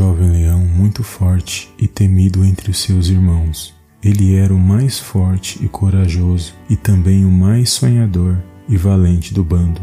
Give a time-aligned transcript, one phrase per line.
[0.00, 3.74] jovem leão muito forte e temido entre os seus irmãos.
[4.02, 9.44] Ele era o mais forte e corajoso e também o mais sonhador e valente do
[9.44, 9.82] bando.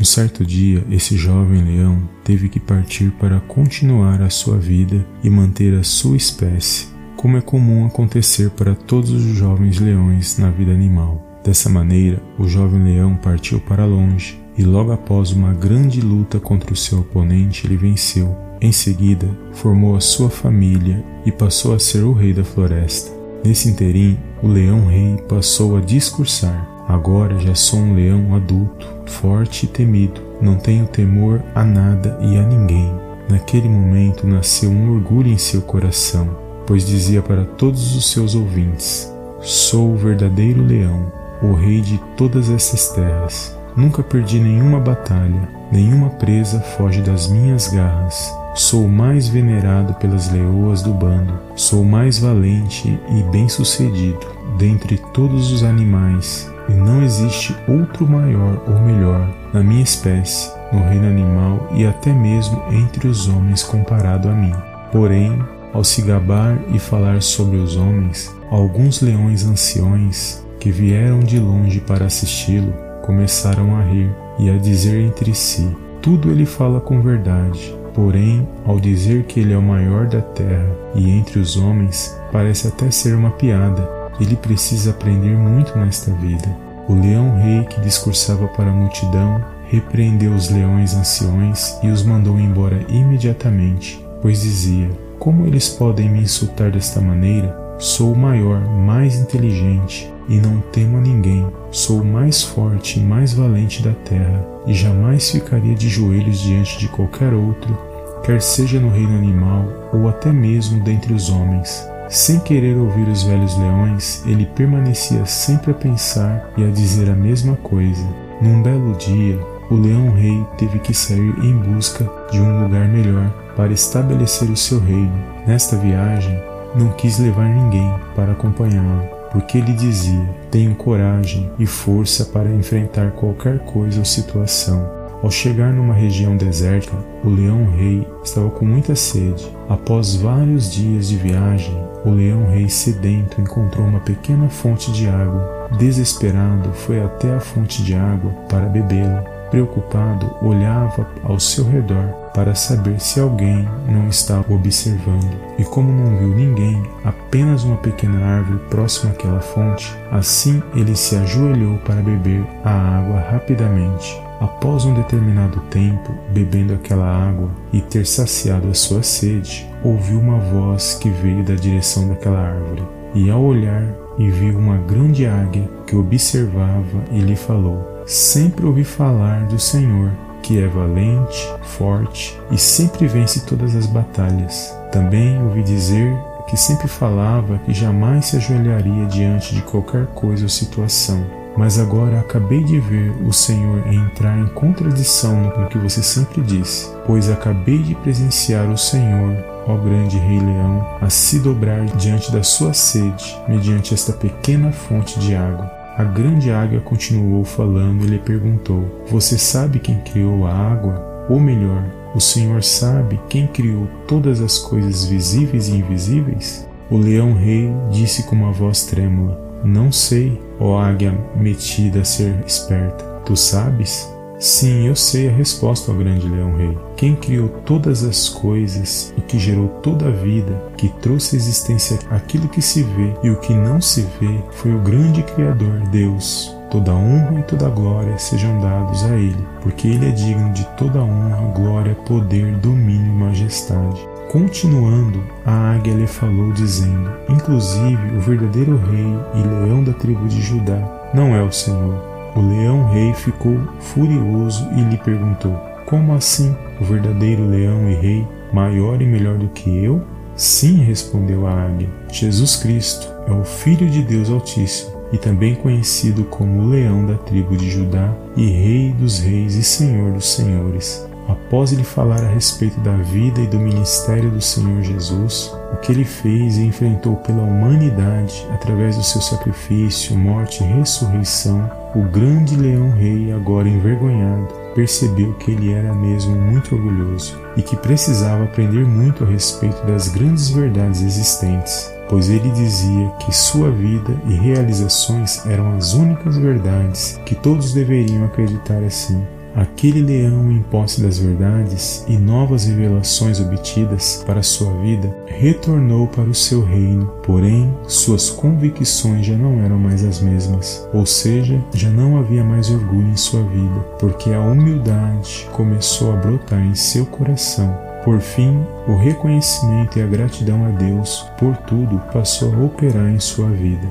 [0.00, 5.30] Um certo dia, esse jovem leão teve que partir para continuar a sua vida e
[5.30, 10.72] manter a sua espécie, como é comum acontecer para todos os jovens leões na vida
[10.72, 11.24] animal.
[11.44, 16.72] Dessa maneira, o jovem leão partiu para longe e, logo após uma grande luta contra
[16.72, 18.36] o seu oponente, ele venceu.
[18.64, 23.12] Em seguida, formou a sua família e passou a ser o rei da floresta.
[23.44, 29.68] Nesse interim, o leão-rei passou a discursar: Agora já sou um leão adulto, forte e
[29.68, 30.18] temido.
[30.40, 32.90] Não tenho temor a nada e a ninguém.
[33.28, 36.34] Naquele momento nasceu um orgulho em seu coração,
[36.66, 42.48] pois dizia para todos os seus ouvintes: Sou o verdadeiro leão, o rei de todas
[42.48, 43.54] essas terras.
[43.76, 48.32] Nunca perdi nenhuma batalha, nenhuma presa foge das minhas garras.
[48.54, 54.24] Sou mais venerado pelas leoas do bando, sou mais valente e bem-sucedido
[54.56, 60.78] dentre todos os animais, e não existe outro maior ou melhor na minha espécie, no
[60.88, 64.54] reino animal e até mesmo entre os homens comparado a mim.
[64.92, 65.36] Porém,
[65.72, 71.80] ao se gabar e falar sobre os homens, alguns leões anciões que vieram de longe
[71.80, 72.72] para assisti-lo
[73.04, 75.68] começaram a rir e a dizer entre si:
[76.00, 77.76] Tudo ele fala com verdade.
[77.92, 82.66] Porém, ao dizer que ele é o maior da terra e entre os homens, parece
[82.66, 83.88] até ser uma piada.
[84.20, 86.48] Ele precisa aprender muito nesta vida.
[86.88, 92.84] O leão-rei que discursava para a multidão repreendeu os leões anciões e os mandou embora
[92.88, 97.56] imediatamente, pois dizia: Como eles podem me insultar desta maneira?
[97.78, 101.46] Sou o maior, mais inteligente e não temo a ninguém.
[101.70, 106.78] Sou o mais forte e mais valente da terra e jamais ficaria de joelhos diante
[106.78, 107.76] de qualquer outro,
[108.22, 111.86] quer seja no reino animal ou até mesmo dentre os homens.
[112.08, 117.14] Sem querer ouvir os velhos leões, ele permanecia sempre a pensar e a dizer a
[117.14, 118.06] mesma coisa.
[118.40, 119.38] Num belo dia,
[119.70, 124.78] o leão-rei teve que sair em busca de um lugar melhor para estabelecer o seu
[124.78, 125.18] reino.
[125.46, 126.38] Nesta viagem,
[126.74, 133.10] não quis levar ninguém para acompanhá-lo, porque ele dizia: Tenho coragem e força para enfrentar
[133.10, 134.88] qualquer coisa ou situação.
[135.22, 136.92] Ao chegar numa região deserta,
[137.24, 139.50] o leão-rei estava com muita sede.
[139.68, 141.74] Após vários dias de viagem,
[142.04, 145.68] o leão-rei sedento encontrou uma pequena fonte de água.
[145.78, 149.22] Desesperado, foi até a fonte de água para bebê-la.
[149.50, 155.30] Preocupado, olhava ao seu redor para saber se alguém não estava observando.
[155.58, 161.16] E como não viu ninguém, apenas uma pequena árvore próxima àquela fonte, assim ele se
[161.16, 164.20] ajoelhou para beber a água rapidamente.
[164.40, 170.38] Após um determinado tempo bebendo aquela água e ter saciado a sua sede, ouviu uma
[170.38, 172.82] voz que veio da direção daquela árvore.
[173.14, 173.86] E ao olhar,
[174.18, 180.10] e viu uma grande águia que observava e lhe falou: Sempre ouvi falar do Senhor,
[180.44, 184.72] que é valente, forte e sempre vence todas as batalhas.
[184.92, 186.14] Também ouvi dizer
[186.46, 191.24] que sempre falava que jamais se ajoelharia diante de qualquer coisa ou situação.
[191.56, 196.90] Mas agora acabei de ver o Senhor entrar em contradição no que você sempre disse,
[197.06, 202.42] pois acabei de presenciar o Senhor, ó grande Rei Leão, a se dobrar diante da
[202.42, 205.83] sua sede, mediante esta pequena fonte de água.
[205.96, 211.26] A grande águia continuou falando e lhe perguntou: Você sabe quem criou a água?
[211.28, 211.84] Ou melhor,
[212.14, 216.68] o Senhor sabe quem criou todas as coisas visíveis e invisíveis?
[216.90, 223.04] O leão-rei disse com uma voz trêmula: Não sei, ó águia metida a ser esperta.
[223.24, 224.13] Tu sabes?
[224.44, 226.76] Sim, eu sei a resposta ao grande leão-rei.
[226.98, 231.98] Quem criou todas as coisas e que gerou toda a vida, que trouxe à existência
[232.10, 236.54] aquilo que se vê e o que não se vê, foi o grande Criador, Deus.
[236.70, 241.02] Toda honra e toda glória sejam dados a Ele, porque Ele é digno de toda
[241.02, 244.06] honra, glória, poder, domínio e majestade.
[244.30, 249.06] Continuando, a águia lhe falou, dizendo: Inclusive, o verdadeiro rei
[249.36, 254.80] e leão da tribo de Judá não é o Senhor, o leão-rei ficou furioso e
[254.82, 255.54] lhe perguntou:
[255.86, 260.02] Como assim, o verdadeiro leão e rei, maior e melhor do que eu?
[260.36, 261.88] Sim, respondeu a águia.
[262.10, 267.14] Jesus Cristo é o Filho de Deus Altíssimo e também conhecido como o leão da
[267.14, 271.06] tribo de Judá e rei dos reis e senhor dos senhores.
[271.28, 275.92] Após ele falar a respeito da vida e do ministério do Senhor Jesus, o que
[275.92, 282.56] ele fez e enfrentou pela humanidade através do seu sacrifício, morte e ressurreição, o grande
[282.56, 289.24] leão-rei, agora envergonhado, percebeu que ele era mesmo muito orgulhoso e que precisava aprender muito
[289.24, 295.76] a respeito das grandes verdades existentes, pois ele dizia que sua vida e realizações eram
[295.76, 299.24] as únicas verdades que todos deveriam acreditar assim.
[299.54, 306.24] Aquele leão em posse das verdades e novas revelações obtidas para sua vida retornou para
[306.24, 311.88] o seu reino, porém suas convicções já não eram mais as mesmas, ou seja, já
[311.88, 317.06] não havia mais orgulho em sua vida, porque a humildade começou a brotar em seu
[317.06, 317.72] coração.
[318.04, 323.20] Por fim, o reconhecimento e a gratidão a Deus por tudo passou a operar em
[323.20, 323.88] sua vida.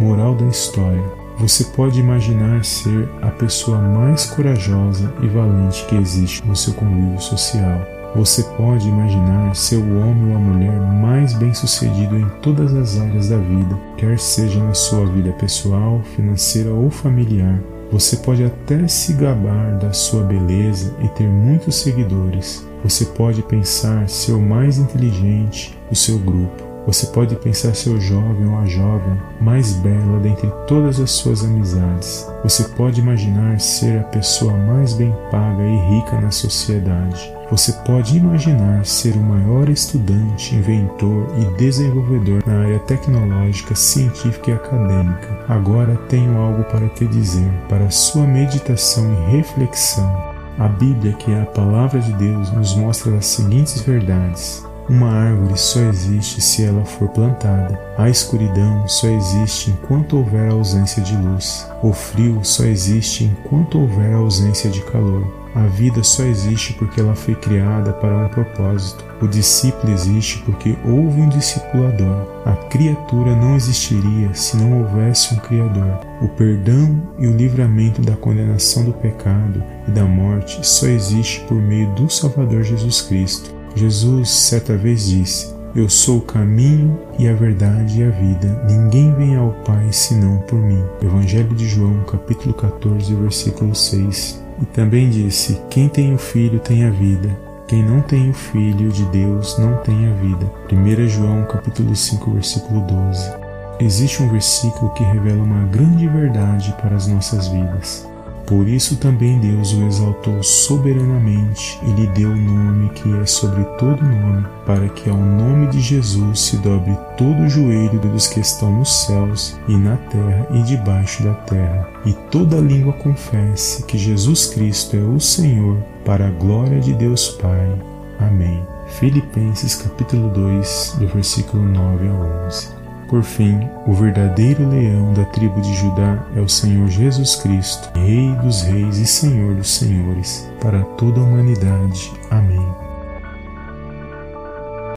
[0.00, 6.46] Moral da história: você pode imaginar ser a pessoa mais corajosa e valente que existe
[6.46, 7.80] no seu convívio social.
[8.14, 13.28] Você pode imaginar ser o homem ou a mulher mais bem-sucedido em todas as áreas
[13.28, 17.58] da vida, quer seja na sua vida pessoal, financeira ou familiar.
[17.90, 22.64] Você pode até se gabar da sua beleza e ter muitos seguidores.
[22.84, 26.71] Você pode pensar ser o mais inteligente do seu grupo.
[26.86, 31.44] Você pode pensar ser o jovem ou a jovem mais bela dentre todas as suas
[31.44, 32.26] amizades.
[32.42, 37.32] Você pode imaginar ser a pessoa mais bem paga e rica na sociedade.
[37.50, 44.54] Você pode imaginar ser o maior estudante, inventor e desenvolvedor na área tecnológica, científica e
[44.54, 45.38] acadêmica.
[45.48, 50.10] Agora tenho algo para te dizer, para sua meditação e reflexão.
[50.58, 54.64] A Bíblia, que é a palavra de Deus, nos mostra as seguintes verdades.
[54.88, 57.80] Uma árvore só existe se ela for plantada.
[57.96, 61.66] A escuridão só existe enquanto houver ausência de luz.
[61.82, 65.42] O frio só existe enquanto houver ausência de calor.
[65.54, 69.04] A vida só existe porque ela foi criada para um propósito.
[69.20, 72.26] O discípulo existe porque houve um discipulador.
[72.46, 76.00] A criatura não existiria se não houvesse um Criador.
[76.22, 81.56] O perdão e o livramento da condenação do pecado e da morte só existe por
[81.56, 83.61] meio do Salvador Jesus Cristo.
[83.74, 88.64] Jesus certa vez disse: Eu sou o caminho e a verdade e a vida.
[88.68, 90.82] Ninguém vem ao Pai senão por mim.
[91.02, 94.42] Evangelho de João, capítulo 14, versículo 6.
[94.60, 97.36] E também disse: Quem tem o Filho tem a vida.
[97.66, 100.52] Quem não tem o Filho de Deus não tem a vida.
[100.70, 103.32] 1 João capítulo 5, versículo 12.
[103.80, 108.11] Existe um versículo que revela uma grande verdade para as nossas vidas.
[108.46, 113.64] Por isso também Deus o exaltou soberanamente e lhe deu o nome que é sobre
[113.78, 118.40] todo nome, para que ao nome de Jesus se dobre todo o joelho dos que
[118.40, 123.96] estão nos céus e na terra e debaixo da terra, e toda língua confesse que
[123.96, 127.78] Jesus Cristo é o Senhor, para a glória de Deus Pai.
[128.18, 128.62] Amém.
[128.88, 132.12] Filipenses capítulo 2, do versículo 9 a
[132.46, 132.81] 11.
[133.12, 138.34] Por fim, o verdadeiro leão da tribo de Judá é o Senhor Jesus Cristo, Rei
[138.36, 142.10] dos reis e Senhor dos senhores, para toda a humanidade.
[142.30, 142.61] Amém.